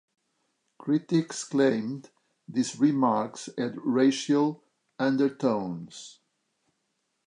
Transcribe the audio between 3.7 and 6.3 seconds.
racial undertones.